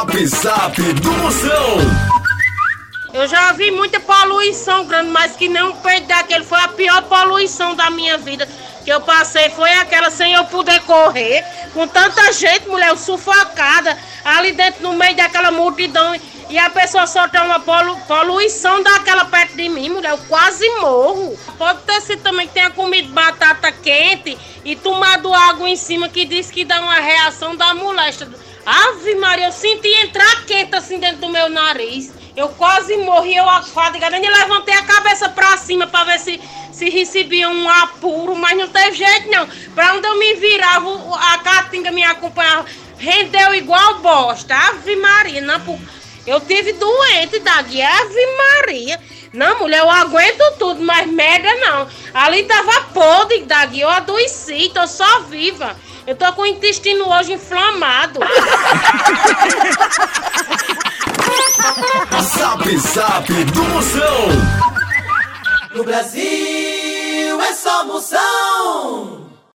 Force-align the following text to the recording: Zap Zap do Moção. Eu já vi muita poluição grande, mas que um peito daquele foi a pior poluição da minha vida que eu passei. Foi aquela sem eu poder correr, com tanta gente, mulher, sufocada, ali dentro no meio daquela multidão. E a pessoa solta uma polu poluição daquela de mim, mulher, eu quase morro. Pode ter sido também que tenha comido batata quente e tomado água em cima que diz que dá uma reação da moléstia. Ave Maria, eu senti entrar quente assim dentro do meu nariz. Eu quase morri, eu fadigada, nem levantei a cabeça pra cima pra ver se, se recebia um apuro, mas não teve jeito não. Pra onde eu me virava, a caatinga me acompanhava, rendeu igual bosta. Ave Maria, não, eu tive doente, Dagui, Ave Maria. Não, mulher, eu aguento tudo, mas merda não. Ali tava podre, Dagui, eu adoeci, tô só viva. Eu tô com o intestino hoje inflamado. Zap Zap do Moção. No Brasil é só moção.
Zap 0.00 0.26
Zap 0.26 0.82
do 0.94 1.12
Moção. 1.12 1.76
Eu 3.12 3.28
já 3.28 3.52
vi 3.52 3.70
muita 3.70 4.00
poluição 4.00 4.86
grande, 4.86 5.10
mas 5.10 5.36
que 5.36 5.46
um 5.46 5.76
peito 5.76 6.06
daquele 6.06 6.42
foi 6.42 6.58
a 6.58 6.68
pior 6.68 7.02
poluição 7.02 7.74
da 7.74 7.90
minha 7.90 8.16
vida 8.16 8.48
que 8.82 8.90
eu 8.90 9.02
passei. 9.02 9.50
Foi 9.50 9.70
aquela 9.74 10.10
sem 10.10 10.32
eu 10.32 10.46
poder 10.46 10.80
correr, 10.84 11.44
com 11.74 11.86
tanta 11.86 12.32
gente, 12.32 12.66
mulher, 12.66 12.96
sufocada, 12.96 13.94
ali 14.24 14.52
dentro 14.52 14.82
no 14.82 14.94
meio 14.94 15.14
daquela 15.14 15.50
multidão. 15.50 16.18
E 16.48 16.58
a 16.58 16.70
pessoa 16.70 17.06
solta 17.06 17.42
uma 17.42 17.60
polu 17.60 17.94
poluição 18.08 18.82
daquela 18.82 19.26
de 19.60 19.68
mim, 19.68 19.90
mulher, 19.90 20.12
eu 20.12 20.18
quase 20.26 20.66
morro. 20.80 21.38
Pode 21.58 21.82
ter 21.82 22.00
sido 22.00 22.22
também 22.22 22.48
que 22.48 22.54
tenha 22.54 22.70
comido 22.70 23.12
batata 23.12 23.70
quente 23.70 24.36
e 24.64 24.74
tomado 24.74 25.32
água 25.34 25.68
em 25.68 25.76
cima 25.76 26.08
que 26.08 26.24
diz 26.24 26.50
que 26.50 26.64
dá 26.64 26.80
uma 26.80 26.94
reação 26.94 27.54
da 27.54 27.74
moléstia. 27.74 28.28
Ave 28.64 29.14
Maria, 29.16 29.46
eu 29.46 29.52
senti 29.52 29.88
entrar 30.02 30.46
quente 30.46 30.74
assim 30.74 30.98
dentro 30.98 31.18
do 31.18 31.28
meu 31.28 31.50
nariz. 31.50 32.10
Eu 32.34 32.48
quase 32.50 32.96
morri, 32.96 33.36
eu 33.36 33.44
fadigada, 33.64 34.18
nem 34.18 34.30
levantei 34.30 34.74
a 34.74 34.82
cabeça 34.82 35.28
pra 35.28 35.58
cima 35.58 35.86
pra 35.86 36.04
ver 36.04 36.18
se, 36.18 36.40
se 36.72 36.88
recebia 36.88 37.48
um 37.50 37.68
apuro, 37.68 38.34
mas 38.34 38.56
não 38.56 38.68
teve 38.68 38.96
jeito 38.96 39.28
não. 39.28 39.46
Pra 39.74 39.94
onde 39.94 40.06
eu 40.06 40.16
me 40.16 40.34
virava, 40.34 40.88
a 41.16 41.38
caatinga 41.38 41.90
me 41.90 42.02
acompanhava, 42.02 42.64
rendeu 42.96 43.54
igual 43.54 43.98
bosta. 43.98 44.54
Ave 44.54 44.96
Maria, 44.96 45.42
não, 45.42 45.60
eu 46.26 46.40
tive 46.40 46.72
doente, 46.74 47.38
Dagui, 47.40 47.82
Ave 47.82 48.26
Maria. 48.36 49.00
Não, 49.32 49.60
mulher, 49.60 49.78
eu 49.78 49.90
aguento 49.90 50.58
tudo, 50.58 50.82
mas 50.82 51.06
merda 51.06 51.54
não. 51.56 51.88
Ali 52.12 52.44
tava 52.44 52.82
podre, 52.92 53.42
Dagui, 53.42 53.80
eu 53.80 53.88
adoeci, 53.88 54.70
tô 54.74 54.86
só 54.86 55.20
viva. 55.20 55.76
Eu 56.06 56.16
tô 56.16 56.32
com 56.32 56.42
o 56.42 56.46
intestino 56.46 57.08
hoje 57.08 57.34
inflamado. 57.34 58.20
Zap 62.22 62.76
Zap 62.78 63.32
do 63.32 63.62
Moção. 63.64 64.28
No 65.74 65.84
Brasil 65.84 67.40
é 67.40 67.52
só 67.54 67.84
moção. 67.84 68.39